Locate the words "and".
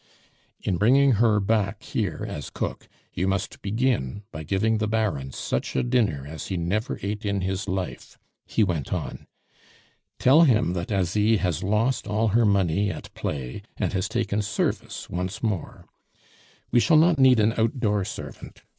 13.77-13.93